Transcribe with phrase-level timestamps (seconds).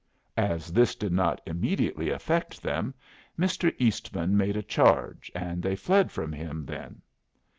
[0.35, 2.95] As this did not immediately affect them,
[3.37, 3.71] Mr.
[3.77, 7.03] Eastman made a charge, and they fled from him then.